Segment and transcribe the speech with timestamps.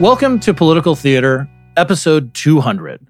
[0.00, 3.04] Welcome to Political Theater, episode 200.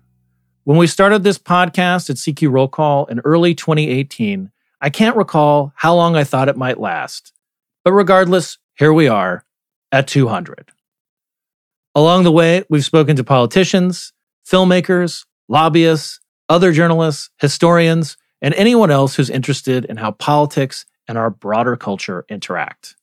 [0.64, 4.50] When we started this podcast at CQ Roll Call in early 2018,
[4.80, 7.34] I can't recall how long I thought it might last.
[7.84, 9.44] But regardless, here we are
[9.92, 10.70] at 200.
[11.94, 14.14] Along the way, we've spoken to politicians,
[14.50, 21.28] filmmakers, lobbyists, other journalists, historians, and anyone else who's interested in how politics and our
[21.28, 22.96] broader culture interact.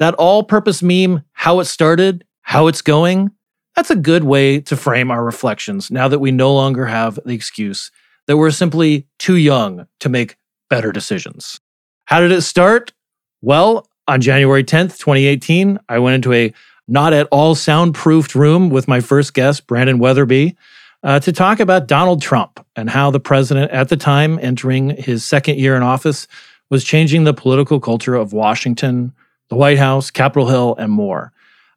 [0.00, 3.30] That all purpose meme, how it started, how it's going,
[3.74, 7.34] that's a good way to frame our reflections now that we no longer have the
[7.34, 7.90] excuse
[8.26, 10.36] that we're simply too young to make
[10.70, 11.60] better decisions.
[12.04, 12.92] How did it start?
[13.40, 16.52] Well, on January 10th, 2018, I went into a
[16.88, 20.56] not at all soundproofed room with my first guest, Brandon Wetherbee,
[21.02, 25.24] uh, to talk about Donald Trump and how the president at the time, entering his
[25.24, 26.28] second year in office,
[26.70, 29.12] was changing the political culture of Washington,
[29.48, 31.32] the White House, Capitol Hill, and more.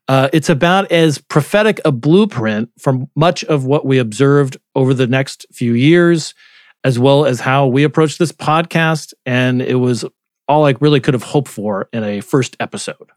[0.07, 5.07] Uh, it's about as prophetic a blueprint for much of what we observed over the
[5.07, 6.35] next few years,
[6.83, 9.13] as well as how we approached this podcast.
[9.25, 10.05] And it was
[10.47, 13.09] all I really could have hoped for in a first episode.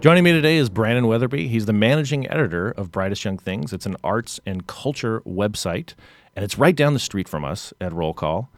[0.00, 1.48] Joining me today is Brandon Wetherbee.
[1.48, 3.72] He's the managing editor of Brightest Young Things.
[3.72, 5.94] It's an arts and culture website,
[6.34, 8.50] and it's right down the street from us at Roll Call.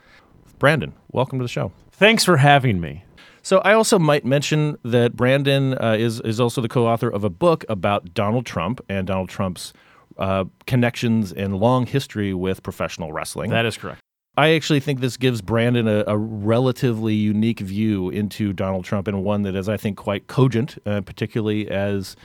[0.58, 1.72] Brandon, welcome to the show.
[1.92, 3.04] Thanks for having me.
[3.44, 7.30] So I also might mention that Brandon uh, is is also the co-author of a
[7.30, 9.74] book about Donald Trump and Donald Trump's
[10.16, 13.50] uh, connections and long history with professional wrestling.
[13.50, 14.00] That is correct.
[14.36, 19.22] I actually think this gives Brandon a, a, relatively unique view into Donald Trump and
[19.22, 22.16] one that is, I think, quite cogent, uh, particularly as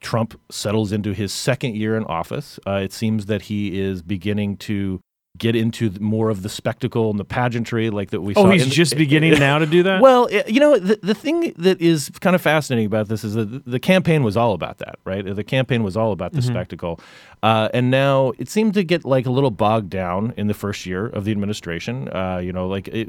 [0.00, 2.58] Trump settles into his second year in office.
[2.66, 5.00] Uh, it seems that he is beginning to
[5.36, 8.50] get into more of the spectacle and the pageantry like that we oh, saw.
[8.50, 10.00] he's in- just beginning now to do that?
[10.00, 13.50] Well, you know, the, the thing that is kind of fascinating about this is that
[13.50, 15.24] the- the campaign was all about that, right?
[15.24, 17.00] The campaign was all about the spectacle.
[17.42, 20.86] Uh, and now it seemed to get like a little bogged down in the first
[20.86, 22.08] year of the administration.
[22.08, 23.08] Uh, you know, like it,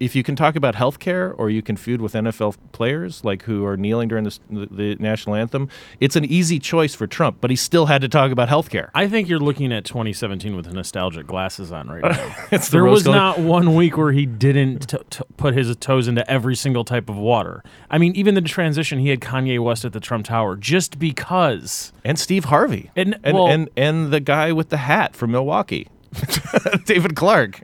[0.00, 3.64] if you can talk about healthcare or you can feud with NFL players like who
[3.66, 4.38] are kneeling during the,
[4.70, 5.68] the national anthem,
[6.00, 8.90] it's an easy choice for Trump, but he still had to talk about healthcare.
[8.94, 12.34] I think you're looking at 2017 with nostalgic glasses on right now.
[12.50, 16.06] The there was rose-colored- not one week where he didn't t- t- put his toes
[16.08, 17.62] into every single type of water.
[17.90, 21.92] I mean, even the transition, he had Kanye West at the Trump Tower just because.
[22.04, 25.88] and Steve Harvey And- and, well- and and the guy with the hat from Milwaukee,
[26.84, 27.62] David Clarke.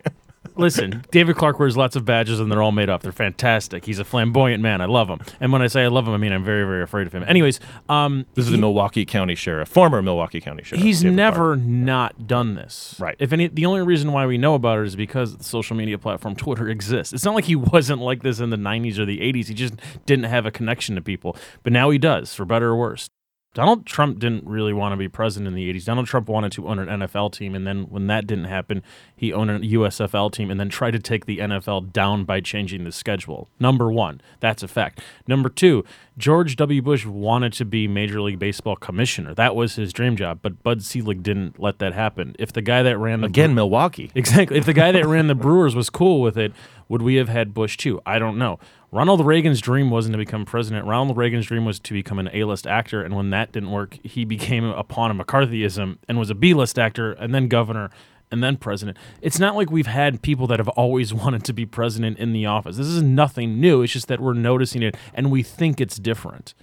[0.56, 3.02] Listen, David Clarke wears lots of badges and they're all made up.
[3.02, 3.84] They're fantastic.
[3.84, 4.80] He's a flamboyant man.
[4.80, 5.20] I love him.
[5.40, 7.24] And when I say I love him, I mean I'm very, very afraid of him.
[7.26, 10.82] Anyways, um, This is the Milwaukee County Sheriff, former Milwaukee County Sheriff.
[10.82, 11.60] He's David never Clarke.
[11.60, 12.96] not done this.
[12.98, 13.16] Right.
[13.18, 15.98] If any, the only reason why we know about it is because the social media
[15.98, 17.12] platform Twitter exists.
[17.12, 19.46] It's not like he wasn't like this in the 90s or the 80s.
[19.48, 19.74] He just
[20.06, 21.36] didn't have a connection to people.
[21.62, 23.08] But now he does, for better or worse.
[23.54, 25.84] Donald Trump didn't really want to be president in the 80s.
[25.84, 28.82] Donald Trump wanted to own an NFL team, and then when that didn't happen,
[29.14, 32.82] he owned a USFL team and then tried to take the NFL down by changing
[32.82, 33.48] the schedule.
[33.60, 35.00] Number one, that's a fact.
[35.28, 35.84] Number two,
[36.18, 36.82] George W.
[36.82, 39.34] Bush wanted to be Major League Baseball commissioner.
[39.34, 42.34] That was his dream job, but Bud Selig didn't let that happen.
[42.40, 44.10] If the guy that ran the Again, Milwaukee.
[44.16, 44.58] Exactly.
[44.58, 46.52] If the guy that ran the Brewers was cool with it,
[46.88, 48.00] would we have had Bush too?
[48.04, 48.58] I don't know.
[48.94, 50.86] Ronald Reagan's dream wasn't to become president.
[50.86, 54.24] Ronald Reagan's dream was to become an A-list actor, and when that didn't work, he
[54.24, 57.90] became a pawn of McCarthyism and was a B-list actor, and then governor,
[58.30, 58.96] and then president.
[59.20, 62.46] It's not like we've had people that have always wanted to be president in the
[62.46, 62.76] office.
[62.76, 63.82] This is nothing new.
[63.82, 66.54] It's just that we're noticing it, and we think it's different.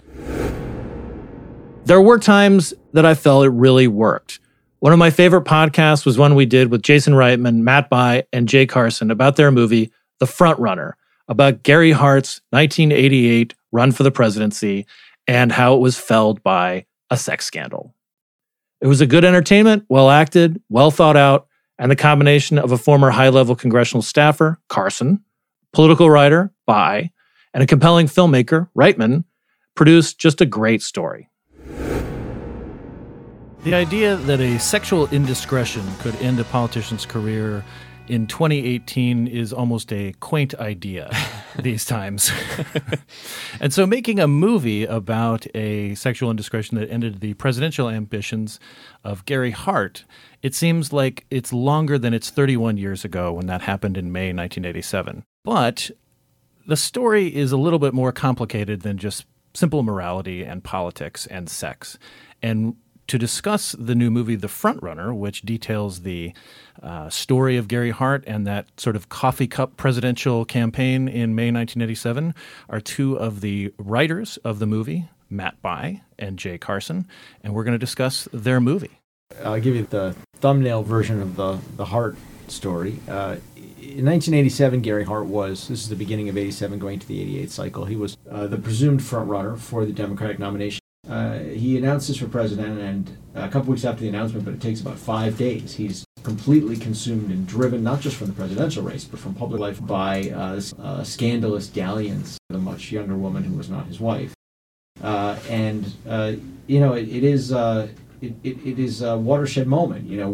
[1.84, 4.40] There were times that I felt it really worked.
[4.78, 8.48] One of my favorite podcasts was one we did with Jason Reitman, Matt Bai, and
[8.48, 10.96] Jay Carson about their movie, The Front Runner,
[11.28, 14.86] about Gary Hart's 1988 run for the presidency
[15.26, 17.94] and how it was felled by a sex scandal.
[18.80, 21.46] It was a good entertainment, well acted, well thought out,
[21.78, 25.24] and the combination of a former high level congressional staffer, Carson,
[25.72, 27.10] political writer, Bai,
[27.54, 29.24] and a compelling filmmaker, Reitman,
[29.74, 31.28] produced just a great story.
[33.64, 37.64] The idea that a sexual indiscretion could end a politician's career
[38.12, 41.10] in 2018 is almost a quaint idea.
[41.58, 42.30] these times.
[43.60, 48.60] and so, making a movie about a sexual indiscretion that ended the presidential ambitions
[49.04, 50.04] of Gary Hart,
[50.42, 54.32] it seems like it's longer than it's 31 years ago when that happened in May
[54.32, 55.24] 1987.
[55.44, 55.90] But
[56.66, 61.48] the story is a little bit more complicated than just simple morality and politics and
[61.48, 61.98] sex.
[62.42, 62.76] And
[63.12, 66.32] to discuss the new movie The Frontrunner, which details the
[66.82, 71.52] uh, story of Gary Hart and that sort of coffee cup presidential campaign in May
[71.52, 72.34] 1987,
[72.70, 77.06] are two of the writers of the movie, Matt Bai and Jay Carson,
[77.44, 78.98] and we're going to discuss their movie.
[79.44, 82.16] I'll give you the thumbnail version of the, the Hart
[82.48, 82.98] story.
[83.06, 83.36] Uh,
[83.76, 87.50] in 1987, Gary Hart was, this is the beginning of 87 going to the 88
[87.50, 90.81] cycle, he was uh, the presumed frontrunner for the Democratic nomination.
[91.12, 94.80] Uh, he announces for president, and a couple weeks after the announcement, but it takes
[94.80, 99.20] about five days, he's completely consumed and driven, not just from the presidential race, but
[99.20, 103.68] from public life by uh, uh, scandalous dalliance with a much younger woman who was
[103.68, 104.32] not his wife.
[105.02, 106.32] Uh, and, uh,
[106.66, 110.30] you know, it, it is it, it, it is a watershed moment, you know,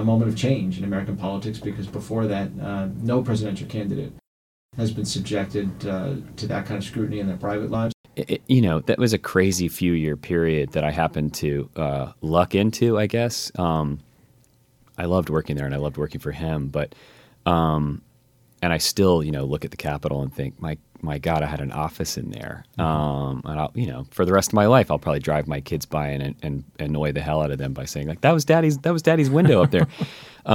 [0.00, 2.52] a moment of change in American politics because before that,
[2.96, 4.12] no presidential candidate
[4.76, 7.95] has been subjected to that kind of scrutiny in their private lives.
[8.16, 12.12] It, you know, that was a crazy few year period that I happened to uh,
[12.22, 13.52] luck into, I guess.
[13.58, 14.00] Um,
[14.96, 16.94] I loved working there and I loved working for him, but,
[17.44, 18.00] um,
[18.62, 21.46] and I still, you know, look at the Capitol and think, my my God, I
[21.46, 22.64] had an office in there.
[22.78, 22.80] Mm-hmm.
[22.80, 25.60] Um, and I'll, you know, for the rest of my life, I'll probably drive my
[25.60, 28.44] kids by and, and annoy the hell out of them by saying like, that was
[28.44, 29.86] daddy's, that was daddy's window up there.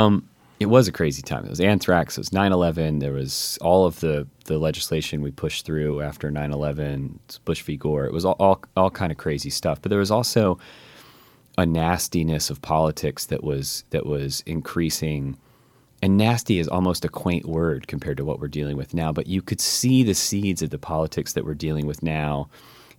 [0.61, 1.43] it was a crazy time.
[1.43, 2.17] It was anthrax.
[2.17, 2.99] It was 9/11.
[2.99, 7.17] There was all of the the legislation we pushed through after 9/11.
[7.45, 7.77] Bush v.
[7.77, 8.05] Gore.
[8.05, 9.81] It was all, all all kind of crazy stuff.
[9.81, 10.59] But there was also
[11.57, 15.37] a nastiness of politics that was that was increasing
[16.03, 19.27] and nasty is almost a quaint word compared to what we're dealing with now, but
[19.27, 22.49] you could see the seeds of the politics that we're dealing with now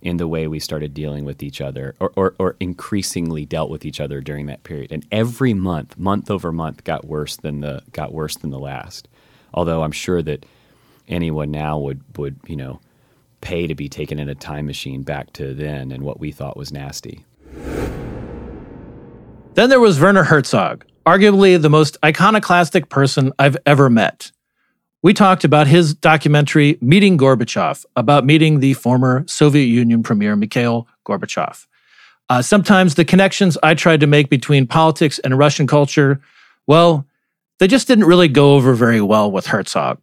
[0.03, 3.85] in the way we started dealing with each other or, or, or, increasingly dealt with
[3.85, 4.91] each other during that period.
[4.91, 9.07] And every month, month over month, got worse than the got worse than the last.
[9.53, 10.45] Although I'm sure that
[11.07, 12.81] anyone now would would, you know,
[13.39, 16.57] pay to be taken in a time machine back to then and what we thought
[16.57, 17.23] was nasty.
[19.53, 24.31] Then there was Werner Herzog, arguably the most iconoclastic person I've ever met.
[25.03, 30.87] We talked about his documentary, Meeting Gorbachev, about meeting the former Soviet Union Premier Mikhail
[31.05, 31.67] Gorbachev.
[32.29, 36.21] Uh, sometimes the connections I tried to make between politics and Russian culture,
[36.67, 37.05] well,
[37.59, 39.99] they just didn't really go over very well with Herzog.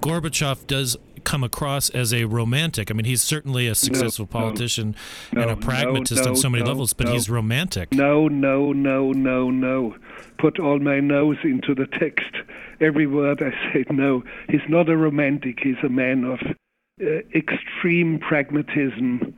[0.00, 2.90] Gorbachev does come across as a romantic.
[2.90, 4.96] I mean, he's certainly a successful no, politician
[5.32, 7.92] no, and a pragmatist no, on so many levels, but he's romantic.
[7.92, 9.96] No, no, no, no, no.
[10.38, 12.32] Put all my no's into the text.
[12.80, 14.24] Every word I say no.
[14.48, 15.60] He's not a romantic.
[15.62, 16.40] He's a man of
[17.00, 19.34] uh, extreme pragmatism,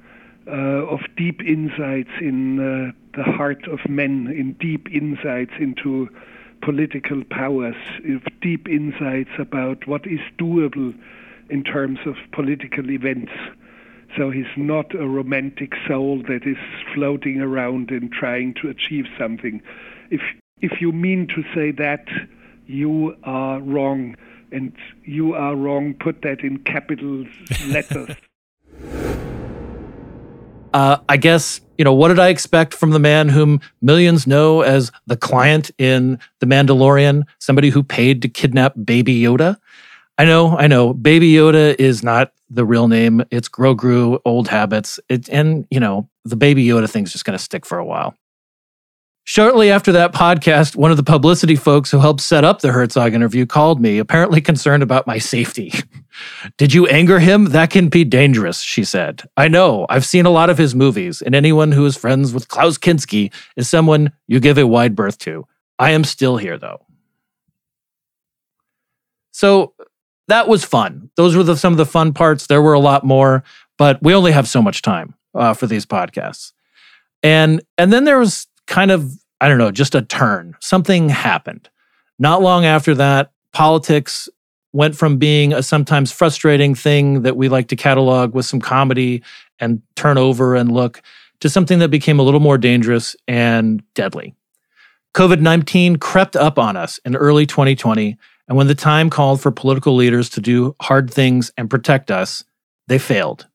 [0.46, 6.08] uh, of deep insights in uh, the heart of men, in deep insights into
[6.62, 7.76] political powers,
[8.08, 10.94] of deep insights about what is doable
[11.50, 13.32] in terms of political events.
[14.16, 16.56] So he's not a romantic soul that is
[16.94, 19.60] floating around and trying to achieve something.
[20.10, 20.20] If
[20.60, 22.06] if you mean to say that,
[22.66, 24.16] you are wrong,
[24.52, 24.72] and
[25.04, 25.94] you are wrong.
[25.94, 27.26] Put that in capital
[27.66, 28.16] letters.
[30.72, 34.62] Uh, I guess you know what did I expect from the man whom millions know
[34.62, 39.56] as the client in The Mandalorian, somebody who paid to kidnap Baby Yoda.
[40.16, 40.94] I know, I know.
[40.94, 43.24] Baby Yoda is not the real name.
[43.30, 45.00] It's Grogu, old habits.
[45.08, 48.14] It, and, you know, the Baby Yoda thing's just going to stick for a while.
[49.26, 53.14] Shortly after that podcast, one of the publicity folks who helped set up the Herzog
[53.14, 55.72] interview called me, apparently concerned about my safety.
[56.58, 57.46] Did you anger him?
[57.46, 59.22] That can be dangerous, she said.
[59.34, 59.86] I know.
[59.88, 63.32] I've seen a lot of his movies, and anyone who is friends with Klaus Kinski
[63.56, 65.46] is someone you give a wide berth to.
[65.78, 66.84] I am still here, though.
[69.32, 69.72] So,
[70.28, 71.10] that was fun.
[71.16, 72.46] Those were the, some of the fun parts.
[72.46, 73.44] There were a lot more,
[73.76, 76.52] but we only have so much time uh, for these podcasts.
[77.22, 80.54] And and then there was kind of I don't know, just a turn.
[80.60, 81.68] Something happened.
[82.18, 84.28] Not long after that, politics
[84.72, 89.22] went from being a sometimes frustrating thing that we like to catalog with some comedy
[89.58, 91.02] and turn over and look
[91.40, 94.34] to something that became a little more dangerous and deadly.
[95.14, 98.16] COVID 19 crept up on us in early 2020
[98.48, 102.44] and when the time called for political leaders to do hard things and protect us,
[102.88, 103.46] they failed.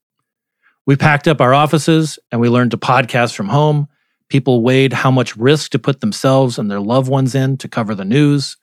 [0.85, 3.87] We packed up our offices and we learned to podcast from home.
[4.29, 7.93] People weighed how much risk to put themselves and their loved ones in to cover
[7.93, 8.57] the news.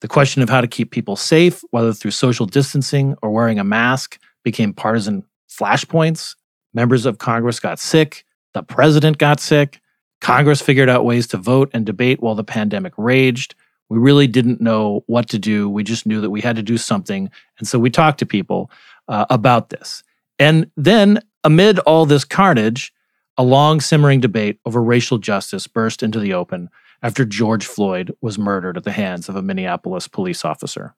[0.00, 3.64] The question of how to keep people safe, whether through social distancing or wearing a
[3.64, 6.36] mask, became partisan flashpoints.
[6.74, 8.24] Members of Congress got sick.
[8.54, 9.80] The president got sick.
[10.20, 13.54] Congress figured out ways to vote and debate while the pandemic raged.
[13.88, 15.68] We really didn't know what to do.
[15.68, 17.30] We just knew that we had to do something.
[17.58, 18.70] And so we talked to people
[19.08, 20.02] uh, about this.
[20.38, 22.92] And then, amid all this carnage,
[23.38, 26.68] a long simmering debate over racial justice burst into the open
[27.02, 30.94] after George Floyd was murdered at the hands of a Minneapolis police officer.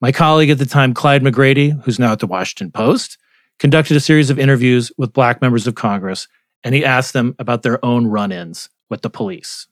[0.00, 3.18] My colleague at the time, Clyde McGrady, who's now at the Washington Post,
[3.58, 6.26] conducted a series of interviews with black members of Congress,
[6.64, 9.68] and he asked them about their own run ins with the police.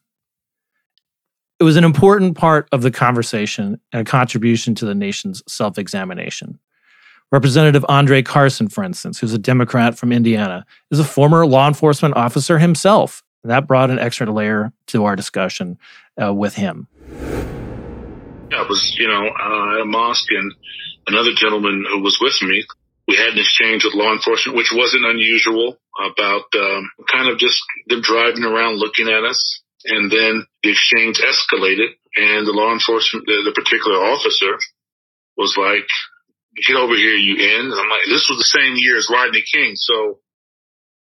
[1.61, 5.77] It was an important part of the conversation and a contribution to the nation's self
[5.77, 6.59] examination.
[7.31, 12.17] Representative Andre Carson, for instance, who's a Democrat from Indiana, is a former law enforcement
[12.17, 13.23] officer himself.
[13.43, 15.79] And that brought an extra layer to our discussion
[16.21, 16.89] uh, with him.
[18.53, 20.53] I was, you know, uh, at a mosque, and
[21.09, 22.65] another gentleman who was with me,
[23.07, 27.63] we had an exchange with law enforcement, which wasn't unusual, about um, kind of just
[27.87, 29.61] them driving around looking at us.
[29.85, 34.59] And then the exchange escalated, and the law enforcement, the, the particular officer,
[35.37, 35.89] was like,
[36.67, 39.73] "Get over here, you in!" I'm like, "This was the same year as Rodney King,
[39.77, 40.21] so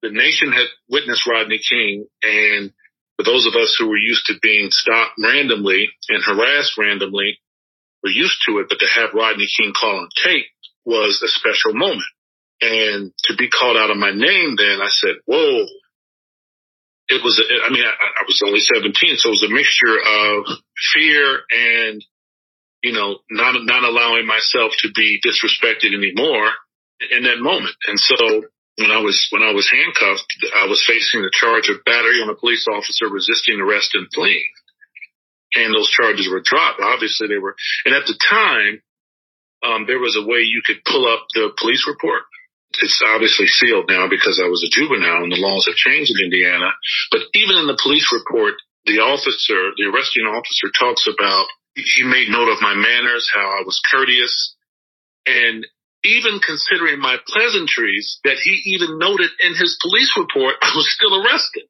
[0.02, 2.72] the nation had witnessed Rodney King, and
[3.16, 7.38] for those of us who were used to being stopped randomly and harassed randomly,
[8.02, 8.66] we're used to it.
[8.68, 10.46] But to have Rodney King call on tape
[10.84, 12.02] was a special moment.
[12.60, 15.66] And to be called out of my name, then I said, "Whoa!"
[17.08, 17.36] It was.
[17.38, 20.58] I mean, I, I was only 17, so it was a mixture of
[20.94, 22.04] fear and,
[22.82, 26.48] you know, not not allowing myself to be disrespected anymore
[27.10, 27.74] in that moment.
[27.86, 28.16] And so
[28.78, 32.30] when I was when I was handcuffed, I was facing the charge of battery on
[32.30, 34.50] a police officer resisting arrest and fleeing.
[35.54, 36.80] And those charges were dropped.
[36.80, 37.54] Obviously, they were.
[37.84, 38.82] And at the time,
[39.62, 42.22] um, there was a way you could pull up the police report.
[42.82, 46.24] It's obviously sealed now because I was a juvenile and the laws have changed in
[46.24, 46.70] Indiana.
[47.10, 48.54] But even in the police report,
[48.86, 53.62] the officer, the arresting officer, talks about he made note of my manners, how I
[53.64, 54.54] was courteous,
[55.26, 55.66] and
[56.04, 61.24] even considering my pleasantries that he even noted in his police report, I was still
[61.24, 61.64] arrested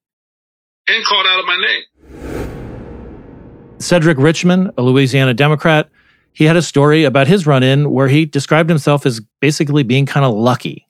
[0.89, 1.85] and called out of my name.
[3.79, 5.89] Cedric Richmond, a Louisiana Democrat,
[6.33, 10.05] he had a story about his run in where he described himself as basically being
[10.05, 10.84] kind of lucky.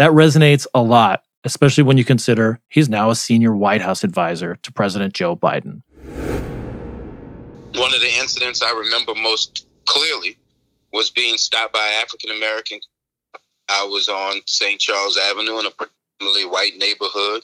[0.00, 4.56] That resonates a lot, especially when you consider he's now a senior White House advisor
[4.62, 5.82] to President Joe Biden.
[7.74, 10.38] One of the incidents I remember most clearly
[10.90, 12.80] was being stopped by African American.
[13.68, 14.80] I was on St.
[14.80, 17.42] Charles Avenue in a particularly white neighborhood,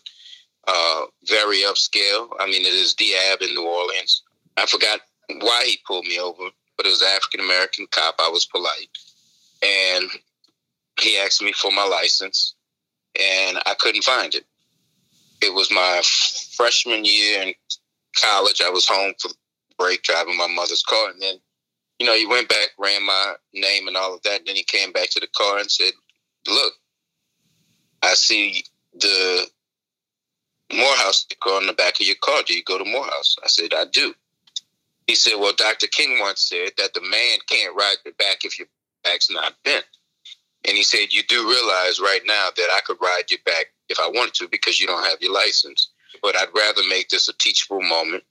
[0.66, 2.30] uh, very upscale.
[2.40, 4.22] I mean, it is Diab in New Orleans.
[4.56, 6.44] I forgot why he pulled me over,
[6.78, 8.14] but it was African American cop.
[8.18, 8.88] I was polite.
[9.62, 10.08] And
[11.00, 12.54] he asked me for my license,
[13.18, 14.44] and I couldn't find it.
[15.42, 16.00] It was my
[16.56, 17.54] freshman year in
[18.16, 18.62] college.
[18.64, 19.30] I was home for
[19.78, 21.36] break driving my mother's car, and then
[21.98, 24.42] you know, he went back, ran my name and all of that.
[24.44, 25.92] Then he came back to the car and said,
[26.46, 26.74] Look,
[28.02, 29.46] I see the
[30.72, 32.42] Morehouse sticker on the back of your car.
[32.44, 33.36] Do you go to Morehouse?
[33.42, 34.14] I said, I do.
[35.06, 35.86] He said, Well, Dr.
[35.86, 38.68] King once said that the man can't ride the back if your
[39.02, 39.86] back's not bent.
[40.66, 43.98] And he said, You do realize right now that I could ride you back if
[44.00, 45.90] I wanted to because you don't have your license.
[46.22, 48.24] But I'd rather make this a teachable moment.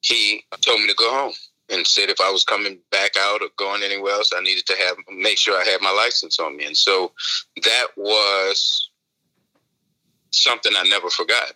[0.00, 1.32] He told me to go home
[1.70, 4.76] and said if I was coming back out or going anywhere else, I needed to
[4.76, 6.66] have make sure I had my license on me.
[6.66, 7.12] And so
[7.62, 8.90] that was
[10.30, 11.54] something I never forgot.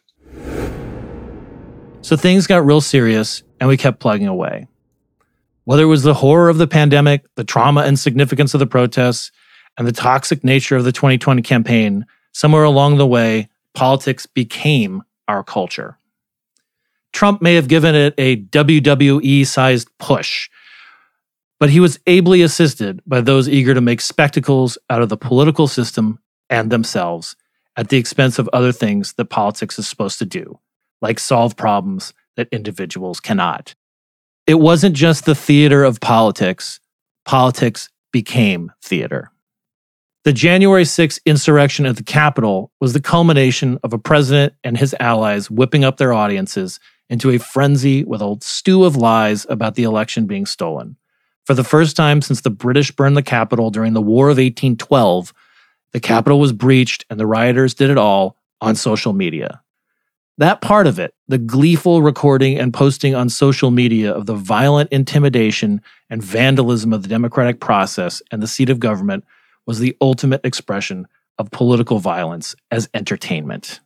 [2.02, 4.66] So things got real serious and we kept plugging away.
[5.64, 9.30] Whether it was the horror of the pandemic, the trauma and significance of the protests,
[9.78, 15.42] and the toxic nature of the 2020 campaign, somewhere along the way, politics became our
[15.42, 15.98] culture.
[17.12, 20.48] Trump may have given it a WWE sized push,
[21.60, 25.68] but he was ably assisted by those eager to make spectacles out of the political
[25.68, 26.18] system
[26.50, 27.36] and themselves
[27.76, 30.58] at the expense of other things that politics is supposed to do,
[31.00, 33.74] like solve problems that individuals cannot.
[34.46, 36.80] It wasn't just the theater of politics,
[37.24, 39.31] politics became theater.
[40.24, 44.94] The January 6th insurrection at the Capitol was the culmination of a president and his
[45.00, 46.78] allies whipping up their audiences
[47.10, 50.96] into a frenzy with a stew of lies about the election being stolen.
[51.44, 55.34] For the first time since the British burned the Capitol during the War of 1812,
[55.90, 59.60] the Capitol was breached and the rioters did it all on social media.
[60.38, 64.92] That part of it, the gleeful recording and posting on social media of the violent
[64.92, 69.24] intimidation and vandalism of the democratic process and the seat of government,
[69.66, 71.06] was the ultimate expression
[71.38, 73.80] of political violence as entertainment.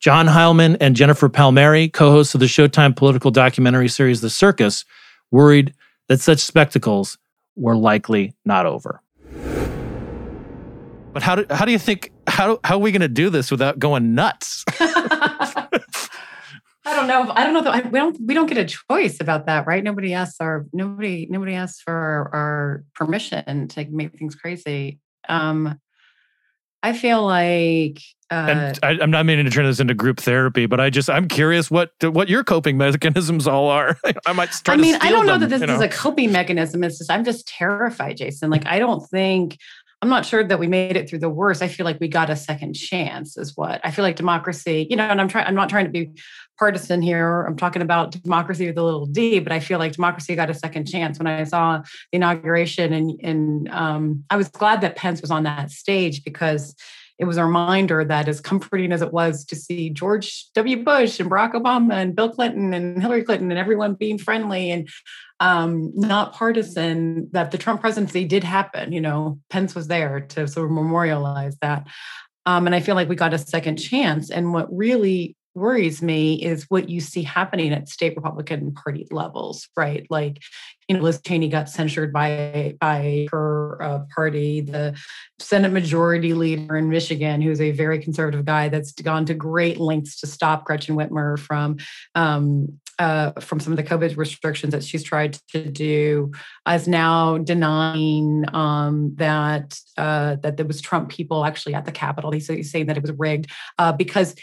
[0.00, 4.84] John Heilemann and Jennifer Palmieri, co hosts of the Showtime political documentary series The Circus,
[5.30, 5.74] worried
[6.08, 7.18] that such spectacles
[7.56, 9.00] were likely not over.
[11.12, 13.50] But how do, how do you think how how are we going to do this
[13.50, 14.64] without going nuts?
[16.86, 17.32] I don't know.
[17.34, 17.62] I don't know.
[17.62, 19.82] That we don't we don't get a choice about that, right?
[19.82, 25.00] Nobody asks our nobody nobody asks for our, our permission to make things crazy.
[25.28, 25.80] Um,
[26.84, 27.98] I feel like,
[28.30, 31.10] uh, and I, am not meaning to turn this into group therapy, but I just
[31.10, 33.98] I'm curious what what your coping mechanisms all are.
[34.26, 34.50] I might.
[34.66, 35.74] I mean, I don't know them, that this you know?
[35.74, 36.84] is a coping mechanism.
[36.84, 38.48] It's just I'm just terrified, Jason.
[38.48, 39.58] Like I don't think
[40.02, 41.62] I'm not sure that we made it through the worst.
[41.62, 44.96] I feel like we got a second chance, is what I feel like democracy, you
[44.96, 46.10] know, and I'm trying, I'm not trying to be
[46.58, 47.42] partisan here.
[47.44, 50.54] I'm talking about democracy with a little d, but I feel like democracy got a
[50.54, 52.92] second chance when I saw the inauguration.
[52.92, 56.74] And, and um, I was glad that Pence was on that stage because
[57.18, 60.84] it was a reminder that as comforting as it was to see George W.
[60.84, 64.88] Bush and Barack Obama and Bill Clinton and Hillary Clinton and everyone being friendly and
[65.40, 68.92] um, not partisan, that the Trump presidency did happen.
[68.92, 71.86] You know, Pence was there to sort of memorialize that.
[72.44, 74.30] Um, and I feel like we got a second chance.
[74.30, 79.68] And what really worries me is what you see happening at state Republican Party levels,
[79.76, 80.06] right?
[80.10, 80.42] Like,
[80.86, 84.60] you know, Liz Cheney got censured by by her uh, party.
[84.60, 84.96] The
[85.40, 90.20] Senate Majority Leader in Michigan, who's a very conservative guy, that's gone to great lengths
[90.20, 91.78] to stop Gretchen Whitmer from
[92.14, 96.32] um, uh, from some of the COVID restrictions that she's tried to do,
[96.68, 102.30] is now denying um, that uh, that there was Trump people actually at the Capitol.
[102.30, 104.34] He's, saying that it was rigged uh, because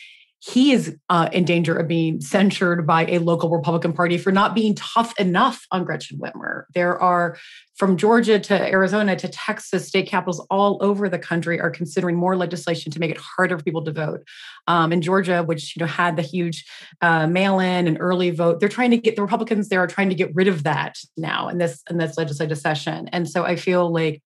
[0.45, 4.53] he is uh, in danger of being censured by a local Republican Party for not
[4.53, 6.63] being tough enough on Gretchen Whitmer.
[6.73, 7.37] There are
[7.77, 12.35] from Georgia to Arizona to Texas, state capitals all over the country are considering more
[12.35, 14.27] legislation to make it harder for people to vote.
[14.67, 16.65] Um, in Georgia, which you know had the huge
[17.01, 20.15] uh, mail-in and early vote, they're trying to get the Republicans there are trying to
[20.15, 23.07] get rid of that now in this in this legislative session.
[23.13, 24.21] And so I feel like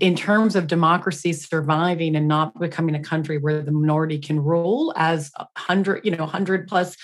[0.00, 4.92] in terms of democracy surviving and not becoming a country where the minority can rule
[4.96, 6.96] as 100 you know 100 plus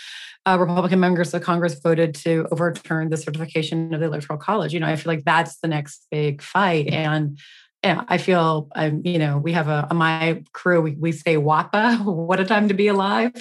[0.46, 4.80] uh, republican members of congress voted to overturn the certification of the electoral college you
[4.80, 7.38] know i feel like that's the next big fight and
[7.84, 12.04] yeah, I feel I'm, you know, we have a my crew, we, we say WAPA,
[12.04, 13.32] what a time to be alive.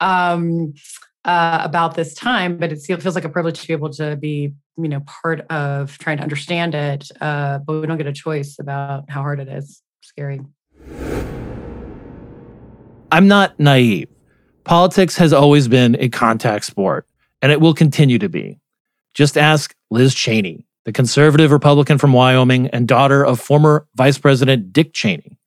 [0.00, 0.72] Um,
[1.24, 4.52] uh, about this time, but it feels like a privilege to be able to be,
[4.76, 7.10] you know, part of trying to understand it.
[7.20, 9.82] Uh, but we don't get a choice about how hard it is.
[10.00, 10.40] Scary.
[13.10, 14.08] I'm not naive.
[14.64, 17.06] Politics has always been a contact sport,
[17.40, 18.58] and it will continue to be.
[19.14, 24.72] Just ask Liz Cheney, the conservative Republican from Wyoming and daughter of former Vice President
[24.72, 25.38] Dick Cheney.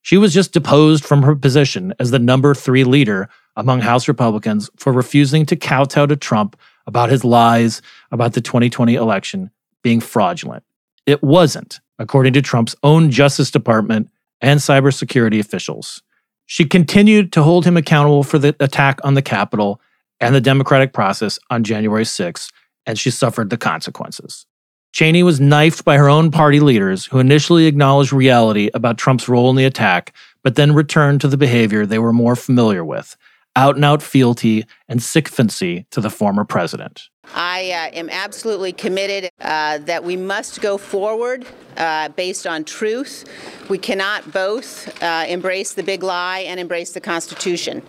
[0.00, 4.68] She was just deposed from her position as the number three leader among House Republicans
[4.76, 9.50] for refusing to kowtow to Trump about his lies about the 2020 election
[9.82, 10.64] being fraudulent.
[11.06, 16.02] It wasn't, according to Trump's own Justice Department and cybersecurity officials.
[16.46, 19.80] She continued to hold him accountable for the attack on the Capitol
[20.20, 22.50] and the democratic process on January 6,
[22.86, 24.46] and she suffered the consequences.
[24.92, 29.48] Cheney was knifed by her own party leaders who initially acknowledged reality about Trump's role
[29.48, 33.16] in the attack, but then returned to the behavior they were more familiar with
[33.56, 37.08] out and out fealty and sycophancy to the former president.
[37.34, 43.24] I uh, am absolutely committed uh, that we must go forward uh, based on truth.
[43.68, 47.82] We cannot both uh, embrace the big lie and embrace the Constitution.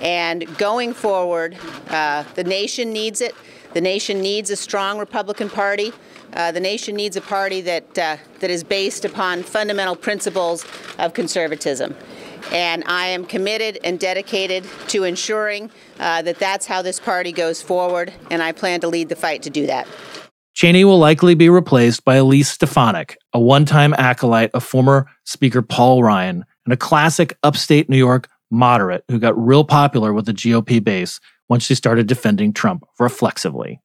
[0.00, 1.56] And going forward,
[1.88, 3.34] uh, the nation needs it.
[3.72, 5.92] The nation needs a strong Republican Party.
[6.32, 10.66] Uh, the nation needs a party that, that is based upon fundamental principles
[10.98, 11.94] of conservatism.
[12.52, 17.62] And I am committed and dedicated to ensuring uh, that that's how this party goes
[17.62, 19.88] forward, and I plan to lead the fight to do that.
[20.54, 25.62] Cheney will likely be replaced by Elise Stefanik, a one time acolyte of former Speaker
[25.62, 30.34] Paul Ryan and a classic upstate New York moderate who got real popular with the
[30.34, 33.80] GOP base once she started defending Trump reflexively.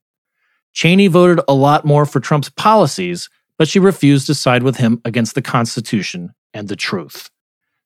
[0.73, 5.01] Cheney voted a lot more for Trump's policies, but she refused to side with him
[5.05, 7.29] against the Constitution and the truth.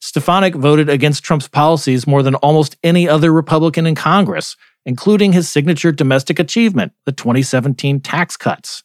[0.02, 5.48] Stefanik voted against Trump's policies more than almost any other Republican in Congress, including his
[5.48, 8.84] signature domestic achievement, the 2017 tax cuts.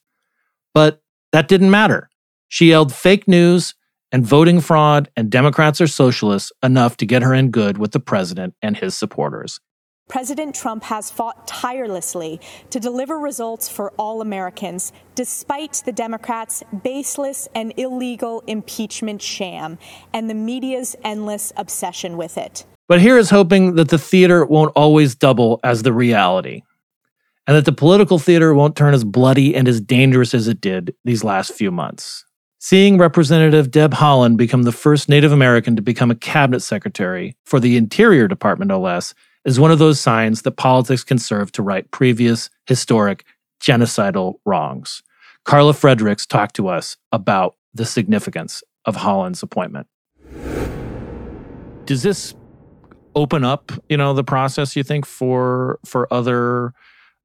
[0.75, 1.03] But
[1.33, 2.11] that didn't matter.
[2.49, 3.75] She yelled fake news
[4.13, 8.01] and voting fraud and Democrats are socialists enough to get her in good with the
[8.01, 9.59] president and his supporters.
[10.09, 12.41] President Trump has fought tirelessly
[12.71, 19.79] to deliver results for all Americans, despite the Democrats' baseless and illegal impeachment sham
[20.13, 22.65] and the media's endless obsession with it.
[22.87, 26.63] But here is hoping that the theater won't always double as the reality,
[27.49, 30.95] and that the political theater won't turn as bloody and as dangerous as it did
[31.05, 32.25] these last few months.
[32.61, 37.59] Seeing Representative Deb Haaland become the first Native American to become a cabinet secretary for
[37.59, 39.13] the Interior Department, no less,
[39.47, 43.25] is one of those signs that politics can serve to right previous historic
[43.63, 45.03] genocidal wrongs.
[45.45, 49.87] Carla Fredericks talked to us about the significance of Haaland's appointment.
[51.87, 52.35] Does this
[53.15, 56.73] open up, you know, the process you think for for other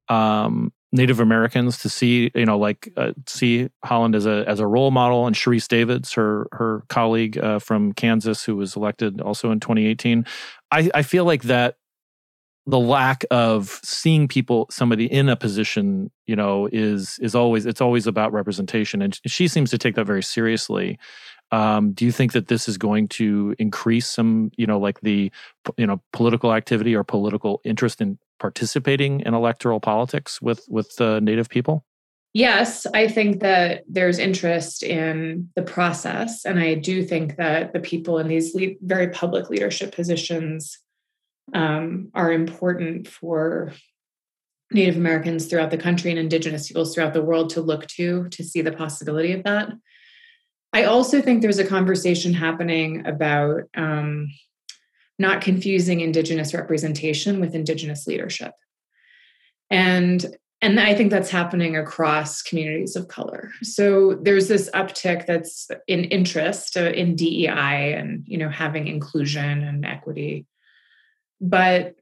[0.08, 4.68] um, Native Americans to see, you know, like uh, see Holland as a as a
[4.68, 9.50] role model, and Sharice Davids, her her colleague uh, from Kansas, who was elected also
[9.52, 10.26] in 2018.
[10.72, 11.78] I, I feel like that
[12.68, 17.82] the lack of seeing people somebody in a position you know is is always it's
[17.82, 19.02] always about representation.
[19.02, 21.00] And she seems to take that very seriously.
[21.52, 25.32] Um, do you think that this is going to increase some you know like the
[25.78, 31.20] you know political activity or political interest in participating in electoral politics with with uh,
[31.20, 31.84] native people?
[32.34, 36.46] Yes, I think that there's interest in the process.
[36.46, 40.80] And I do think that the people in these lead, very public leadership positions
[41.54, 43.74] um, are important for
[44.72, 48.44] Native Americans throughout the country and Indigenous peoples throughout the world to look to to
[48.44, 49.70] see the possibility of that.
[50.74, 54.32] I also think there's a conversation happening about um,
[55.20, 58.54] not confusing Indigenous representation with Indigenous leadership,
[59.70, 60.26] and
[60.62, 63.52] and I think that's happening across communities of color.
[63.64, 69.64] So there's this uptick that's in interest uh, in DEI and you know having inclusion
[69.64, 70.46] and equity
[71.42, 71.96] but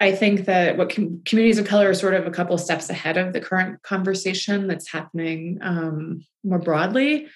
[0.00, 3.16] I think that what com- communities of color are sort of a couple steps ahead
[3.16, 7.26] of the current conversation that's happening um, more broadly,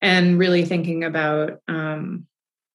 [0.00, 2.26] and really thinking about um,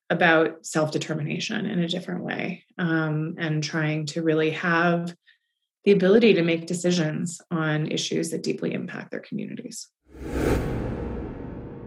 [0.10, 5.16] about self determination in a different way, um, and trying to really have
[5.86, 9.88] the ability to make decisions on issues that deeply impact their communities.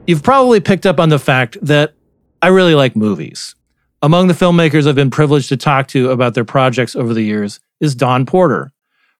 [0.07, 1.95] You've probably picked up on the fact that
[2.43, 3.55] I really like movies.
[4.05, 7.59] Among the filmmakers I've been privileged to talk to about their projects over the years
[7.81, 8.71] is Dawn Porter.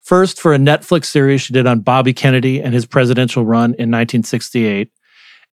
[0.03, 3.91] First, for a Netflix series she did on Bobby Kennedy and his presidential run in
[3.91, 4.93] 1968,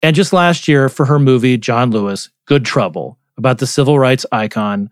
[0.02, 4.26] and just last year for her movie John Lewis, Good Trouble, about the civil rights
[4.32, 4.90] icon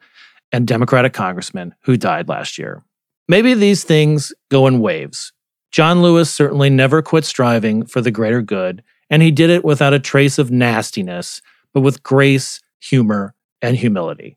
[0.52, 2.84] and Democratic congressman who died last year.
[3.26, 5.32] Maybe these things go in waves.
[5.72, 9.94] John Lewis certainly never quit striving for the greater good, and he did it without
[9.94, 11.42] a trace of nastiness,
[11.74, 14.36] but with grace, humor, and humility.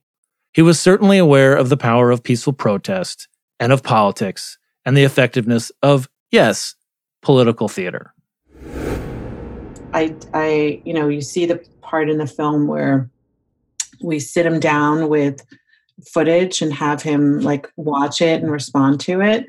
[0.54, 3.28] He was certainly aware of the power of peaceful protest
[3.60, 6.76] and of politics and the effectiveness of, yes,
[7.22, 8.14] political theater.
[9.94, 13.10] I, I, you know, you see the part in the film where
[14.02, 15.46] we sit him down with
[16.12, 19.48] footage and have him like watch it and respond to it.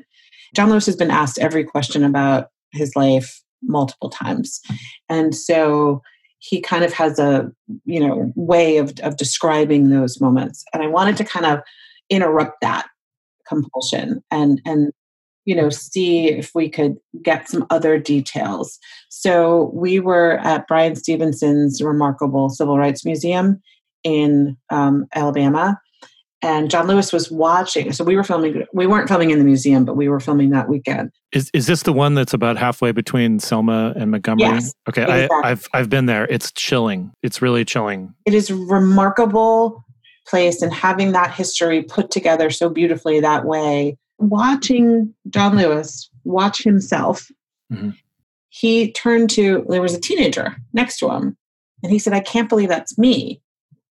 [0.55, 4.61] John Lewis has been asked every question about his life multiple times.
[5.09, 6.01] And so
[6.43, 7.49] he kind of has a
[7.85, 10.65] you know way of, of describing those moments.
[10.73, 11.59] And i wanted to kind of
[12.09, 12.85] interrupt that
[13.47, 14.91] compulsion and and
[15.45, 18.77] you know see if we could get some other details.
[19.09, 23.61] So we were at bryan stevenson's remarkable civil rights museum
[24.03, 25.79] in um, alabama
[26.43, 27.93] and John Lewis was watching.
[27.93, 28.65] So we were filming.
[28.73, 31.11] We weren't filming in the museum, but we were filming that weekend.
[31.31, 34.49] Is is this the one that's about halfway between Selma and Montgomery?
[34.49, 35.37] Yes, okay, exactly.
[35.43, 36.27] I, I've I've been there.
[36.29, 37.11] It's chilling.
[37.23, 38.13] It's really chilling.
[38.25, 39.83] It is a remarkable
[40.27, 43.97] place, and having that history put together so beautifully that way.
[44.19, 47.29] Watching John Lewis watch himself,
[47.71, 47.91] mm-hmm.
[48.49, 51.37] he turned to there was a teenager next to him,
[51.81, 53.41] and he said, "I can't believe that's me."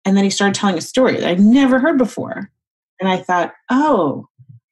[0.08, 2.50] And then he started telling a story that I'd never heard before.
[3.02, 4.26] And I thought, oh,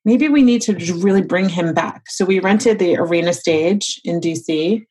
[0.06, 2.10] maybe we need to really bring him back.
[2.10, 4.86] So we rented the arena stage in DC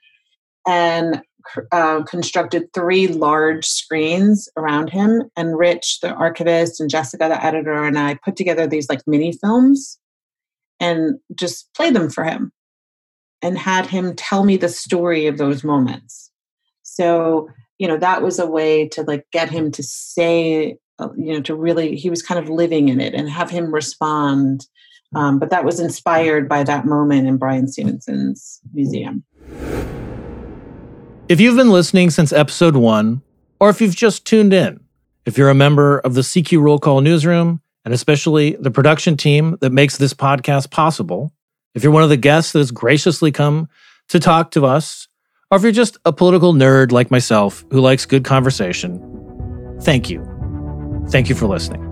[0.69, 1.23] and
[1.73, 5.31] uh, constructed three large screens around him.
[5.35, 9.33] And Rich, the archivist, and Jessica, the editor, and I put together these like mini
[9.33, 9.99] films
[10.79, 12.53] and just played them for him
[13.41, 16.31] and had him tell me the story of those moments.
[16.83, 21.33] So you know that was a way to like get him to say uh, you
[21.33, 24.67] know to really he was kind of living in it and have him respond
[25.15, 29.25] um, but that was inspired by that moment in bryan stevenson's museum
[31.29, 33.23] if you've been listening since episode one
[33.61, 34.81] or if you've just tuned in
[35.27, 39.57] if you're a member of the cq roll call newsroom and especially the production team
[39.61, 41.33] that makes this podcast possible.
[41.75, 43.69] If you're one of the guests that has graciously come
[44.09, 45.09] to talk to us,
[45.55, 48.99] or if you're just a political nerd like myself who likes good conversation,
[49.83, 50.21] thank you.
[51.11, 51.84] Thank you for listening.